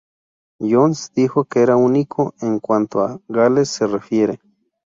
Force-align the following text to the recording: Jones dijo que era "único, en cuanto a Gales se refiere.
Jones 0.59 1.11
dijo 1.13 1.43
que 1.45 1.59
era 1.61 1.75
"único, 1.75 2.33
en 2.39 2.57
cuanto 2.59 3.01
a 3.01 3.21
Gales 3.27 3.69
se 3.69 3.85
refiere. 3.85 4.39